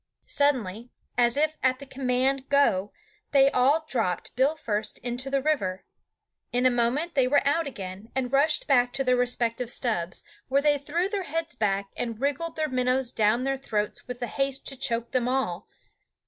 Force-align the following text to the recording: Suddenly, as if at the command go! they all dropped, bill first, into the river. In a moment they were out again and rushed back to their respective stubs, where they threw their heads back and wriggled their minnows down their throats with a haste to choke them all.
Suddenly, 0.25 0.89
as 1.15 1.37
if 1.37 1.59
at 1.61 1.77
the 1.77 1.85
command 1.85 2.49
go! 2.49 2.91
they 3.33 3.51
all 3.51 3.85
dropped, 3.87 4.35
bill 4.35 4.55
first, 4.55 4.97
into 5.03 5.29
the 5.29 5.43
river. 5.43 5.85
In 6.51 6.65
a 6.65 6.71
moment 6.71 7.13
they 7.13 7.27
were 7.27 7.47
out 7.47 7.67
again 7.67 8.09
and 8.15 8.33
rushed 8.33 8.65
back 8.65 8.93
to 8.93 9.03
their 9.03 9.15
respective 9.15 9.69
stubs, 9.69 10.23
where 10.47 10.59
they 10.59 10.79
threw 10.79 11.07
their 11.07 11.21
heads 11.21 11.53
back 11.53 11.91
and 11.95 12.19
wriggled 12.19 12.55
their 12.55 12.67
minnows 12.67 13.11
down 13.11 13.43
their 13.43 13.57
throats 13.57 14.07
with 14.07 14.19
a 14.23 14.25
haste 14.25 14.65
to 14.69 14.75
choke 14.75 15.11
them 15.11 15.27
all. 15.27 15.67